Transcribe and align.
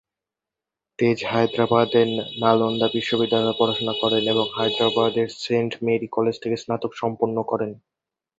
তেজ 0.99 1.17
হায়দ্রাবাদের 1.25 2.07
নালন্দা 2.39 2.87
বিদ্যালয়ে 2.93 3.57
পড়াশোনা 3.59 3.93
করেন 4.01 4.23
এবং 4.27 4.45
হায়দ্রাবাদের 4.55 5.27
সেন্ট 5.43 5.71
মেরি 5.85 6.07
কলেজ 6.11 6.35
থেকে 6.43 6.57
স্নাতক 6.57 6.91
সম্পন্ন 6.93 7.37
করেন। 7.43 7.71